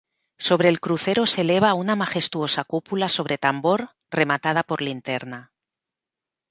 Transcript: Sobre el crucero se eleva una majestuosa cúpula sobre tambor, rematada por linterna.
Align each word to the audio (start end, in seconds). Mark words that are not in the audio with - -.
Sobre 0.39 0.69
el 0.69 0.79
crucero 0.79 1.27
se 1.27 1.41
eleva 1.41 1.75
una 1.75 1.95
majestuosa 1.95 2.63
cúpula 2.63 3.07
sobre 3.07 3.37
tambor, 3.37 3.91
rematada 4.09 4.63
por 4.63 4.81
linterna. 4.81 5.51